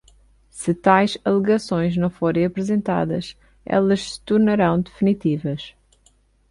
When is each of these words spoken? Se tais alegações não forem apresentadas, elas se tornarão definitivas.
Se 0.49 0.71
tais 0.73 1.15
alegações 1.23 1.95
não 1.95 2.09
forem 2.09 2.43
apresentadas, 2.43 3.37
elas 3.63 4.13
se 4.13 4.21
tornarão 4.21 4.81
definitivas. 4.81 5.75